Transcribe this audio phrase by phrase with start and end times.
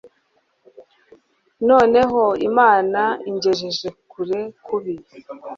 [1.69, 4.95] noneho imana ingejeje kure kubi